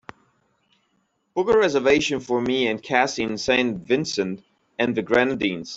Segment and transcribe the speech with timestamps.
[1.35, 4.41] Book a reservation for me and cassie in Saint Vincent
[4.79, 5.69] and the Grenadines